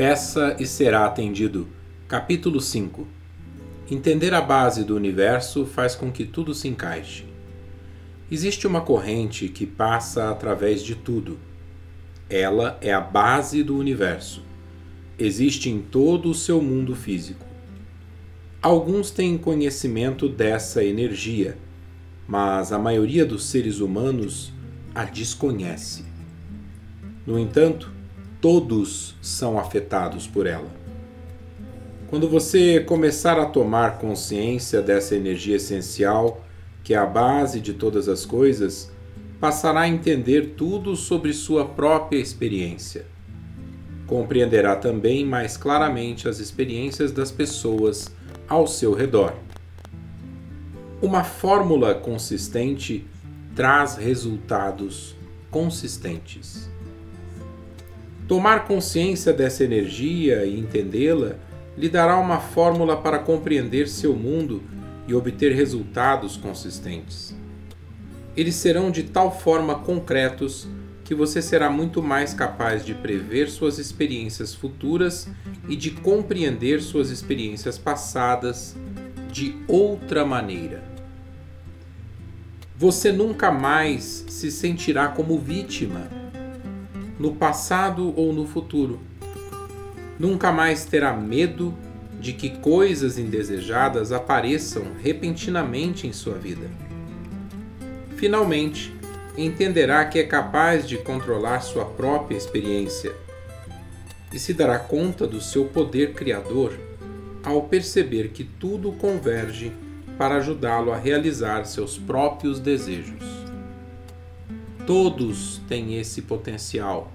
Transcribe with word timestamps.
Peça 0.00 0.56
e 0.58 0.64
será 0.64 1.04
atendido. 1.04 1.68
Capítulo 2.08 2.58
5 2.58 3.06
Entender 3.90 4.32
a 4.32 4.40
base 4.40 4.82
do 4.82 4.96
universo 4.96 5.66
faz 5.66 5.94
com 5.94 6.10
que 6.10 6.24
tudo 6.24 6.54
se 6.54 6.68
encaixe. 6.68 7.26
Existe 8.32 8.66
uma 8.66 8.80
corrente 8.80 9.50
que 9.50 9.66
passa 9.66 10.30
através 10.30 10.82
de 10.82 10.94
tudo. 10.94 11.38
Ela 12.30 12.78
é 12.80 12.90
a 12.90 13.00
base 13.02 13.62
do 13.62 13.76
universo. 13.76 14.42
Existe 15.18 15.68
em 15.68 15.82
todo 15.82 16.30
o 16.30 16.34
seu 16.34 16.62
mundo 16.62 16.96
físico. 16.96 17.44
Alguns 18.62 19.10
têm 19.10 19.36
conhecimento 19.36 20.30
dessa 20.30 20.82
energia, 20.82 21.58
mas 22.26 22.72
a 22.72 22.78
maioria 22.78 23.26
dos 23.26 23.44
seres 23.44 23.80
humanos 23.80 24.50
a 24.94 25.04
desconhece. 25.04 26.06
No 27.26 27.38
entanto, 27.38 27.99
todos 28.40 29.14
são 29.20 29.58
afetados 29.58 30.26
por 30.26 30.46
ela. 30.46 30.70
Quando 32.08 32.28
você 32.28 32.80
começar 32.80 33.38
a 33.38 33.46
tomar 33.46 33.98
consciência 33.98 34.82
dessa 34.82 35.14
energia 35.14 35.56
essencial, 35.56 36.44
que 36.82 36.94
é 36.94 36.96
a 36.96 37.06
base 37.06 37.60
de 37.60 37.74
todas 37.74 38.08
as 38.08 38.24
coisas, 38.24 38.90
passará 39.38 39.82
a 39.82 39.88
entender 39.88 40.54
tudo 40.56 40.96
sobre 40.96 41.32
sua 41.32 41.64
própria 41.64 42.18
experiência. 42.18 43.06
Compreenderá 44.06 44.74
também 44.74 45.24
mais 45.24 45.56
claramente 45.56 46.28
as 46.28 46.40
experiências 46.40 47.12
das 47.12 47.30
pessoas 47.30 48.10
ao 48.48 48.66
seu 48.66 48.92
redor. 48.92 49.34
Uma 51.00 51.22
fórmula 51.22 51.94
consistente 51.94 53.06
traz 53.54 53.96
resultados 53.96 55.14
consistentes. 55.50 56.68
Tomar 58.30 58.64
consciência 58.64 59.32
dessa 59.32 59.64
energia 59.64 60.44
e 60.46 60.56
entendê-la 60.56 61.34
lhe 61.76 61.88
dará 61.88 62.16
uma 62.16 62.38
fórmula 62.38 62.96
para 62.96 63.18
compreender 63.18 63.88
seu 63.88 64.14
mundo 64.14 64.62
e 65.08 65.12
obter 65.12 65.52
resultados 65.52 66.36
consistentes. 66.36 67.34
Eles 68.36 68.54
serão 68.54 68.88
de 68.92 69.02
tal 69.02 69.36
forma 69.36 69.80
concretos 69.80 70.68
que 71.02 71.12
você 71.12 71.42
será 71.42 71.68
muito 71.68 72.00
mais 72.04 72.32
capaz 72.32 72.86
de 72.86 72.94
prever 72.94 73.50
suas 73.50 73.78
experiências 73.78 74.54
futuras 74.54 75.28
e 75.68 75.74
de 75.74 75.90
compreender 75.90 76.80
suas 76.82 77.10
experiências 77.10 77.78
passadas 77.78 78.76
de 79.32 79.56
outra 79.66 80.24
maneira. 80.24 80.84
Você 82.76 83.10
nunca 83.10 83.50
mais 83.50 84.24
se 84.28 84.52
sentirá 84.52 85.08
como 85.08 85.36
vítima 85.36 86.19
no 87.20 87.34
passado 87.34 88.14
ou 88.16 88.32
no 88.32 88.46
futuro. 88.46 88.98
Nunca 90.18 90.50
mais 90.50 90.86
terá 90.86 91.12
medo 91.12 91.74
de 92.18 92.32
que 92.32 92.48
coisas 92.48 93.18
indesejadas 93.18 94.10
apareçam 94.10 94.84
repentinamente 95.02 96.06
em 96.06 96.14
sua 96.14 96.34
vida. 96.34 96.66
Finalmente, 98.16 98.94
entenderá 99.36 100.06
que 100.06 100.18
é 100.18 100.24
capaz 100.24 100.88
de 100.88 100.96
controlar 100.96 101.60
sua 101.60 101.84
própria 101.84 102.38
experiência 102.38 103.14
e 104.32 104.38
se 104.38 104.54
dará 104.54 104.78
conta 104.78 105.26
do 105.26 105.42
seu 105.42 105.66
poder 105.66 106.14
criador 106.14 106.72
ao 107.44 107.64
perceber 107.64 108.28
que 108.28 108.44
tudo 108.44 108.92
converge 108.92 109.72
para 110.16 110.36
ajudá-lo 110.36 110.90
a 110.90 110.96
realizar 110.96 111.64
seus 111.64 111.98
próprios 111.98 112.60
desejos. 112.60 113.39
Todos 114.92 115.60
têm 115.68 116.00
esse 116.00 116.20
potencial. 116.20 117.12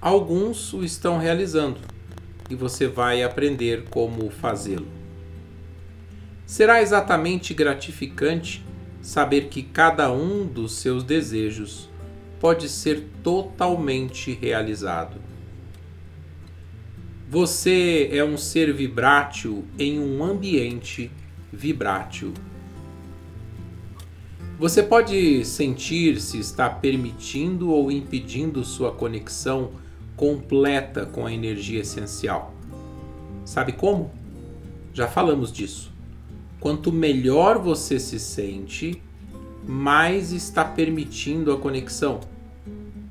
Alguns 0.00 0.72
o 0.72 0.82
estão 0.82 1.18
realizando 1.18 1.78
e 2.48 2.54
você 2.54 2.88
vai 2.88 3.22
aprender 3.22 3.84
como 3.90 4.30
fazê-lo. 4.30 4.88
Será 6.46 6.80
exatamente 6.80 7.52
gratificante 7.52 8.64
saber 9.02 9.48
que 9.50 9.62
cada 9.62 10.10
um 10.10 10.46
dos 10.46 10.76
seus 10.76 11.04
desejos 11.04 11.90
pode 12.40 12.70
ser 12.70 13.06
totalmente 13.22 14.32
realizado. 14.32 15.20
Você 17.28 18.08
é 18.10 18.24
um 18.24 18.38
ser 18.38 18.72
vibrátil 18.72 19.66
em 19.78 20.00
um 20.00 20.24
ambiente 20.24 21.10
vibrátil. 21.52 22.32
Você 24.62 24.80
pode 24.80 25.44
sentir 25.44 26.20
se 26.20 26.38
está 26.38 26.70
permitindo 26.70 27.70
ou 27.70 27.90
impedindo 27.90 28.64
sua 28.64 28.92
conexão 28.92 29.72
completa 30.16 31.04
com 31.04 31.26
a 31.26 31.32
energia 31.32 31.80
essencial. 31.80 32.54
Sabe 33.44 33.72
como? 33.72 34.12
Já 34.94 35.08
falamos 35.08 35.52
disso. 35.52 35.92
Quanto 36.60 36.92
melhor 36.92 37.58
você 37.58 37.98
se 37.98 38.20
sente, 38.20 39.02
mais 39.66 40.30
está 40.30 40.64
permitindo 40.64 41.50
a 41.50 41.58
conexão. 41.58 42.20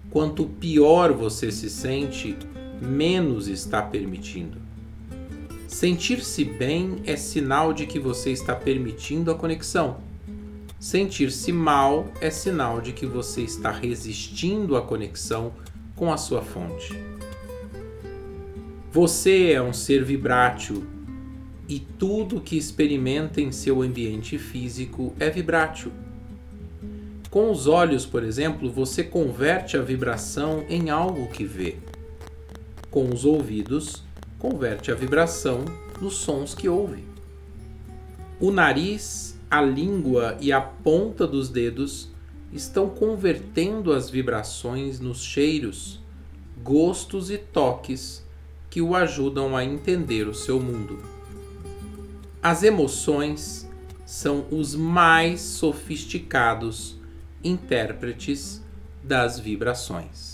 Quanto 0.09 0.45
pior 0.45 1.11
você 1.11 1.51
se 1.51 1.69
sente, 1.69 2.33
menos 2.81 3.49
está 3.49 3.81
permitindo. 3.81 4.57
Sentir-se 5.67 6.45
bem 6.45 7.01
é 7.05 7.17
sinal 7.17 7.73
de 7.73 7.85
que 7.85 7.99
você 7.99 8.31
está 8.31 8.55
permitindo 8.55 9.29
a 9.29 9.35
conexão 9.35 10.10
Sentir-se 10.81 11.51
mal 11.51 12.11
é 12.19 12.31
sinal 12.31 12.81
de 12.81 12.91
que 12.91 13.05
você 13.05 13.41
está 13.41 13.69
resistindo 13.69 14.75
à 14.75 14.81
conexão 14.81 15.53
com 15.95 16.11
a 16.11 16.17
sua 16.17 16.41
fonte. 16.41 16.97
Você 18.91 19.51
é 19.51 19.61
um 19.61 19.73
ser 19.73 20.03
vibrátil 20.03 20.83
e 21.69 21.79
tudo 21.79 22.41
que 22.41 22.57
experimenta 22.57 23.39
em 23.39 23.51
seu 23.51 23.83
ambiente 23.83 24.39
físico 24.39 25.13
é 25.19 25.29
vibrátil. 25.29 25.91
Com 27.29 27.51
os 27.51 27.67
olhos, 27.67 28.03
por 28.03 28.23
exemplo, 28.23 28.67
você 28.71 29.03
converte 29.03 29.77
a 29.77 29.83
vibração 29.83 30.65
em 30.67 30.89
algo 30.89 31.27
que 31.27 31.45
vê. 31.45 31.75
Com 32.89 33.07
os 33.13 33.23
ouvidos, 33.23 34.03
converte 34.39 34.91
a 34.91 34.95
vibração 34.95 35.63
nos 36.01 36.15
sons 36.15 36.55
que 36.55 36.67
ouve. 36.67 37.03
O 38.39 38.49
nariz 38.49 39.39
a 39.51 39.61
língua 39.61 40.37
e 40.39 40.53
a 40.53 40.61
ponta 40.61 41.27
dos 41.27 41.49
dedos 41.49 42.07
estão 42.53 42.89
convertendo 42.89 43.91
as 43.91 44.09
vibrações 44.09 45.01
nos 45.01 45.21
cheiros, 45.21 45.99
gostos 46.63 47.29
e 47.29 47.37
toques 47.37 48.25
que 48.69 48.81
o 48.81 48.95
ajudam 48.95 49.57
a 49.57 49.65
entender 49.65 50.25
o 50.25 50.33
seu 50.33 50.57
mundo. 50.57 51.03
As 52.41 52.63
emoções 52.63 53.69
são 54.05 54.45
os 54.49 54.73
mais 54.73 55.41
sofisticados 55.41 56.95
intérpretes 57.43 58.63
das 59.03 59.37
vibrações. 59.37 60.30